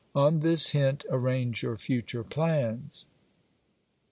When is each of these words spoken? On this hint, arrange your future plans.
On 0.15 0.39
this 0.39 0.69
hint, 0.69 1.05
arrange 1.11 1.61
your 1.61 1.77
future 1.77 2.23
plans. 2.23 3.05